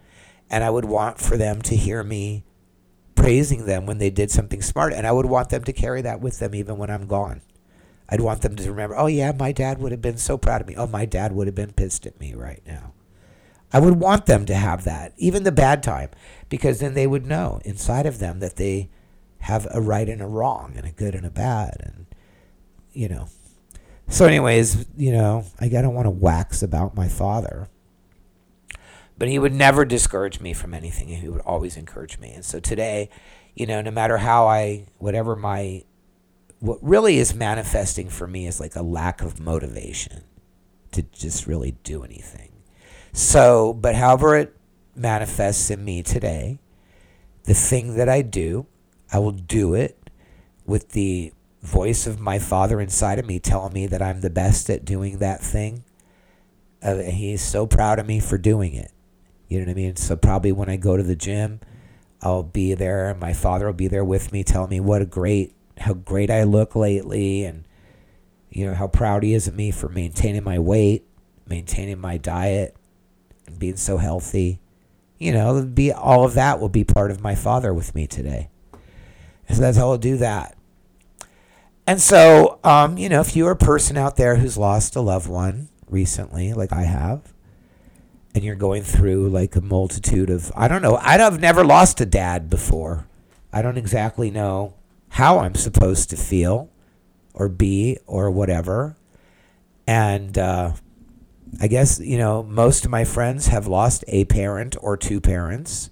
And 0.49 0.63
I 0.63 0.69
would 0.69 0.85
want 0.85 1.19
for 1.19 1.37
them 1.37 1.61
to 1.63 1.75
hear 1.75 2.03
me 2.03 2.45
praising 3.15 3.65
them 3.65 3.85
when 3.85 3.97
they 3.97 4.09
did 4.09 4.31
something 4.31 4.61
smart. 4.61 4.93
And 4.93 5.05
I 5.05 5.11
would 5.11 5.25
want 5.25 5.49
them 5.49 5.63
to 5.65 5.73
carry 5.73 6.01
that 6.01 6.21
with 6.21 6.39
them 6.39 6.55
even 6.55 6.77
when 6.77 6.89
I'm 6.89 7.07
gone. 7.07 7.41
I'd 8.09 8.21
want 8.21 8.41
them 8.41 8.55
to 8.55 8.69
remember, 8.71 8.95
oh, 8.95 9.07
yeah, 9.07 9.33
my 9.37 9.51
dad 9.51 9.79
would 9.79 9.91
have 9.91 10.01
been 10.01 10.17
so 10.17 10.37
proud 10.37 10.61
of 10.61 10.67
me. 10.67 10.75
Oh, 10.77 10.87
my 10.87 11.05
dad 11.05 11.33
would 11.33 11.47
have 11.47 11.55
been 11.55 11.73
pissed 11.73 12.05
at 12.05 12.19
me 12.19 12.33
right 12.33 12.61
now. 12.65 12.93
I 13.73 13.81
would 13.81 13.99
want 13.99 14.27
them 14.27 14.45
to 14.45 14.55
have 14.55 14.85
that, 14.85 15.11
even 15.17 15.43
the 15.43 15.51
bad 15.51 15.83
time, 15.83 16.11
because 16.47 16.79
then 16.79 16.93
they 16.93 17.05
would 17.05 17.25
know 17.25 17.59
inside 17.65 18.05
of 18.05 18.19
them 18.19 18.39
that 18.39 18.55
they 18.55 18.89
have 19.39 19.67
a 19.71 19.81
right 19.81 20.07
and 20.07 20.21
a 20.21 20.25
wrong 20.25 20.75
and 20.77 20.85
a 20.85 20.91
good 20.91 21.15
and 21.15 21.25
a 21.25 21.29
bad. 21.29 21.75
And, 21.81 22.05
you 22.93 23.09
know. 23.09 23.27
So, 24.09 24.25
anyways, 24.25 24.85
you 24.95 25.11
know, 25.11 25.45
I 25.59 25.67
don't 25.67 25.93
want 25.93 26.05
to 26.05 26.11
wax 26.11 26.63
about 26.63 26.95
my 26.95 27.07
father. 27.07 27.69
But 29.17 29.27
he 29.29 29.39
would 29.39 29.53
never 29.53 29.83
discourage 29.83 30.39
me 30.39 30.53
from 30.53 30.73
anything. 30.73 31.07
He 31.07 31.27
would 31.27 31.41
always 31.41 31.75
encourage 31.75 32.19
me. 32.19 32.31
And 32.33 32.45
so 32.45 32.59
today, 32.59 33.09
you 33.55 33.65
know, 33.65 33.81
no 33.81 33.91
matter 33.91 34.17
how 34.17 34.47
I, 34.47 34.85
whatever 34.99 35.35
my, 35.35 35.83
what 36.59 36.77
really 36.81 37.17
is 37.17 37.33
manifesting 37.33 38.09
for 38.09 38.27
me 38.27 38.45
is 38.45 38.59
like 38.59 38.75
a 38.75 38.83
lack 38.83 39.21
of 39.21 39.39
motivation 39.39 40.23
to 40.91 41.01
just 41.01 41.47
really 41.47 41.71
do 41.83 42.03
anything 42.03 42.57
so, 43.17 43.73
but 43.73 43.95
however 43.95 44.37
it 44.37 44.55
manifests 44.95 45.71
in 45.71 45.83
me 45.83 46.03
today, 46.03 46.59
the 47.45 47.55
thing 47.55 47.95
that 47.95 48.07
I 48.07 48.21
do, 48.21 48.67
I 49.11 49.17
will 49.17 49.31
do 49.31 49.73
it 49.73 50.11
with 50.67 50.89
the 50.89 51.33
voice 51.61 52.07
of 52.07 52.19
my 52.19 52.39
father 52.39 52.79
inside 52.79 53.19
of 53.19 53.25
me 53.25 53.39
telling 53.39 53.73
me 53.73 53.87
that 53.87 54.01
I'm 54.01 54.21
the 54.21 54.29
best 54.29 54.69
at 54.69 54.85
doing 54.85 55.19
that 55.19 55.41
thing. 55.41 55.83
Uh, 56.81 56.97
he's 56.97 57.41
so 57.41 57.65
proud 57.65 57.99
of 57.99 58.05
me 58.05 58.19
for 58.19 58.37
doing 58.37 58.73
it. 58.73 58.91
You 59.47 59.59
know 59.59 59.65
what 59.65 59.71
I 59.71 59.75
mean? 59.75 59.95
So 59.95 60.15
probably 60.15 60.51
when 60.51 60.69
I 60.69 60.77
go 60.77 60.97
to 60.97 61.03
the 61.03 61.15
gym, 61.15 61.59
I'll 62.21 62.43
be 62.43 62.73
there. 62.73 63.15
My 63.19 63.33
father 63.33 63.65
will 63.65 63.73
be 63.73 63.87
there 63.87 64.03
with 64.03 64.31
me, 64.31 64.43
telling 64.43 64.69
me 64.69 64.79
what 64.79 65.01
a 65.01 65.05
great, 65.05 65.53
how 65.77 65.93
great 65.93 66.29
I 66.29 66.43
look 66.43 66.75
lately, 66.75 67.45
and 67.45 67.63
you 68.49 68.65
know 68.65 68.73
how 68.73 68.87
proud 68.87 69.23
he 69.23 69.33
is 69.33 69.47
of 69.47 69.55
me 69.55 69.71
for 69.71 69.87
maintaining 69.89 70.43
my 70.43 70.59
weight, 70.59 71.05
maintaining 71.47 71.99
my 71.99 72.17
diet, 72.17 72.75
and 73.45 73.59
being 73.59 73.77
so 73.77 73.97
healthy. 73.97 74.59
You 75.17 75.31
know, 75.31 75.63
be 75.63 75.91
all 75.91 76.25
of 76.25 76.33
that 76.33 76.59
will 76.59 76.69
be 76.69 76.83
part 76.83 77.11
of 77.11 77.21
my 77.21 77.35
father 77.35 77.73
with 77.73 77.95
me 77.95 78.07
today. 78.07 78.49
So 79.49 79.61
that's 79.61 79.77
how 79.77 79.89
I'll 79.89 79.97
do 79.97 80.17
that. 80.17 80.56
And 81.87 82.01
so, 82.01 82.59
um, 82.65 82.97
you 82.97 83.07
know, 83.07 83.21
if 83.21 83.33
you're 83.33 83.51
a 83.51 83.55
person 83.55 83.95
out 83.95 84.17
there 84.17 84.35
who's 84.35 84.57
lost 84.57 84.97
a 84.97 85.01
loved 85.01 85.29
one 85.29 85.69
recently, 85.89 86.53
like 86.53 86.73
I 86.73 86.83
have, 86.83 87.33
and 88.35 88.43
you're 88.43 88.55
going 88.55 88.83
through 88.83 89.29
like 89.29 89.55
a 89.55 89.61
multitude 89.61 90.29
of, 90.29 90.51
I 90.53 90.67
don't 90.67 90.81
know, 90.81 90.97
I've 90.97 91.39
never 91.39 91.63
lost 91.63 92.01
a 92.01 92.05
dad 92.05 92.49
before. 92.49 93.07
I 93.53 93.61
don't 93.61 93.77
exactly 93.77 94.29
know 94.29 94.73
how 95.09 95.39
I'm 95.39 95.55
supposed 95.55 96.09
to 96.09 96.17
feel 96.17 96.69
or 97.33 97.47
be 97.47 97.97
or 98.05 98.29
whatever. 98.29 98.97
And, 99.87 100.37
uh, 100.37 100.73
I 101.61 101.67
guess, 101.67 102.01
you 102.01 102.17
know, 102.17 102.43
most 102.43 102.83
of 102.83 102.91
my 102.91 103.05
friends 103.05 103.47
have 103.47 103.65
lost 103.65 104.03
a 104.09 104.25
parent 104.25 104.75
or 104.81 104.97
two 104.97 105.21
parents. 105.21 105.89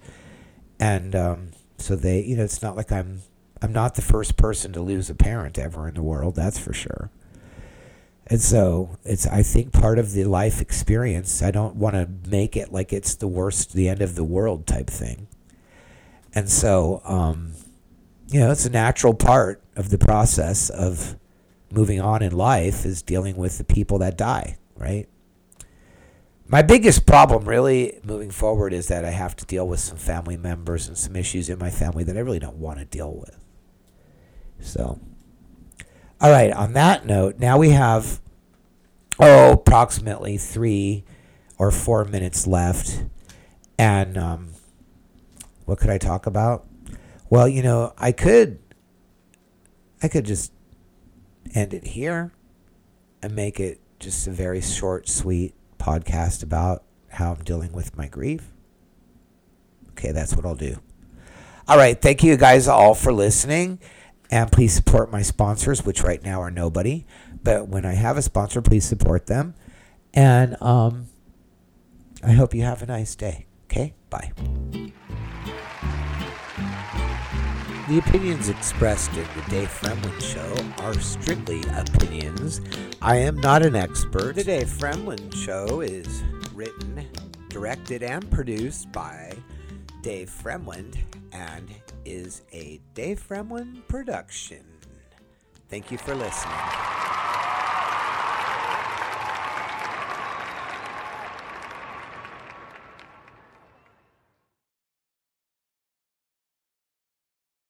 And 0.77 1.15
um, 1.15 1.51
so 1.77 1.95
they, 1.95 2.21
you 2.21 2.35
know, 2.35 2.43
it's 2.43 2.61
not 2.61 2.75
like 2.75 2.91
I'm 2.91 3.21
I'm 3.61 3.73
not 3.73 3.95
the 3.95 4.01
first 4.01 4.37
person 4.37 4.73
to 4.73 4.81
lose 4.81 5.09
a 5.09 5.15
parent 5.15 5.57
ever 5.57 5.87
in 5.87 5.95
the 5.95 6.01
world, 6.01 6.35
that's 6.35 6.59
for 6.59 6.73
sure. 6.73 7.09
And 8.27 8.41
so 8.41 8.97
it's 9.03 9.27
I 9.27 9.43
think 9.43 9.71
part 9.71 9.99
of 9.99 10.13
the 10.13 10.23
life 10.23 10.61
experience. 10.61 11.43
I 11.43 11.51
don't 11.51 11.75
want 11.75 11.95
to 11.95 12.09
make 12.29 12.57
it 12.57 12.71
like 12.71 12.91
it's 12.91 13.15
the 13.15 13.27
worst, 13.27 13.73
the 13.73 13.87
end 13.87 14.01
of 14.01 14.15
the 14.15 14.23
world 14.23 14.65
type 14.65 14.87
thing. 14.87 15.27
And 16.33 16.49
so 16.49 17.01
um, 17.05 17.53
you 18.27 18.39
know, 18.39 18.51
it's 18.51 18.65
a 18.65 18.71
natural 18.71 19.13
part 19.13 19.61
of 19.75 19.89
the 19.89 19.97
process 19.97 20.69
of 20.69 21.17
moving 21.71 22.01
on 22.01 22.21
in 22.21 22.31
life 22.31 22.85
is 22.85 23.01
dealing 23.01 23.35
with 23.35 23.57
the 23.57 23.63
people 23.63 23.99
that 23.99 24.17
die, 24.17 24.57
right? 24.75 25.07
My 26.47 26.61
biggest 26.61 27.05
problem, 27.05 27.45
really, 27.45 27.99
moving 28.03 28.29
forward, 28.29 28.71
is 28.71 28.87
that 28.87 29.03
I 29.03 29.09
have 29.09 29.35
to 29.37 29.45
deal 29.45 29.67
with 29.67 29.79
some 29.79 29.97
family 29.97 30.37
members 30.37 30.87
and 30.87 30.97
some 30.97 31.15
issues 31.15 31.49
in 31.49 31.57
my 31.57 31.71
family 31.71 32.03
that 32.03 32.15
I 32.15 32.19
really 32.19 32.39
don't 32.39 32.57
want 32.57 32.79
to 32.79 32.85
deal 32.85 33.13
with. 33.13 33.44
So, 34.59 34.99
all 36.19 36.31
right, 36.31 36.51
on 36.51 36.73
that 36.73 37.05
note, 37.05 37.39
now 37.39 37.57
we 37.57 37.69
have, 37.71 38.19
oh, 39.19 39.53
approximately 39.53 40.37
three 40.37 41.03
or 41.57 41.71
four 41.71 42.05
minutes 42.05 42.47
left. 42.47 43.03
And 43.77 44.17
um, 44.17 44.49
what 45.65 45.79
could 45.79 45.89
I 45.89 45.97
talk 45.97 46.25
about? 46.25 46.65
Well, 47.29 47.47
you 47.47 47.63
know, 47.63 47.93
I 47.97 48.11
could, 48.11 48.59
I 50.01 50.07
could 50.07 50.25
just 50.25 50.51
end 51.53 51.73
it 51.73 51.85
here 51.85 52.31
and 53.21 53.35
make 53.35 53.59
it 53.59 53.79
just 53.99 54.27
a 54.27 54.31
very 54.31 54.61
short, 54.61 55.09
sweet 55.09 55.53
podcast 55.79 56.43
about 56.43 56.83
how 57.09 57.31
I'm 57.31 57.43
dealing 57.43 57.71
with 57.71 57.97
my 57.97 58.07
grief. 58.07 58.51
Okay, 59.91 60.11
that's 60.11 60.35
what 60.35 60.45
I'll 60.45 60.55
do. 60.55 60.79
All 61.67 61.77
right, 61.77 61.99
thank 61.99 62.23
you 62.23 62.37
guys 62.37 62.67
all 62.67 62.93
for 62.93 63.11
listening. 63.11 63.79
And 64.31 64.51
please 64.51 64.73
support 64.73 65.11
my 65.11 65.21
sponsors, 65.21 65.85
which 65.85 66.03
right 66.03 66.23
now 66.23 66.41
are 66.41 66.51
nobody. 66.51 67.05
But 67.43 67.67
when 67.67 67.85
I 67.85 67.93
have 67.93 68.17
a 68.17 68.21
sponsor, 68.21 68.61
please 68.61 68.85
support 68.85 69.27
them. 69.27 69.53
And 70.13 70.61
um, 70.61 71.07
I 72.23 72.31
hope 72.31 72.53
you 72.53 72.63
have 72.63 72.81
a 72.81 72.85
nice 72.85 73.15
day. 73.15 73.45
Okay, 73.65 73.93
bye. 74.09 74.31
The 77.87 77.99
opinions 77.99 78.49
expressed 78.49 79.11
in 79.11 79.27
the 79.35 79.43
Dave 79.47 79.69
Fremland 79.69 80.19
Show 80.19 80.83
are 80.83 80.99
strictly 80.99 81.61
opinions. 81.75 82.61
I 82.99 83.17
am 83.17 83.39
not 83.39 83.63
an 83.63 83.75
expert. 83.75 84.33
The 84.33 84.43
Dave 84.43 84.65
Fremland 84.65 85.35
Show 85.35 85.81
is 85.81 86.23
written, 86.55 87.05
directed, 87.49 88.01
and 88.01 88.27
produced 88.31 88.91
by 88.91 89.33
Dave 90.01 90.31
Fremland 90.31 90.97
and 91.31 91.69
is 92.05 92.43
a 92.53 92.79
Dave 92.93 93.25
Fremland 93.27 93.87
production. 93.87 94.63
Thank 95.69 95.91
you 95.91 95.97
for 95.97 96.15
listening. 96.15 96.94